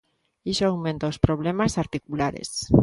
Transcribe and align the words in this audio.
Iso 0.51 0.63
aumenta 0.67 1.11
os 1.11 1.21
problemas 1.25 1.73
articulares. 1.83 2.49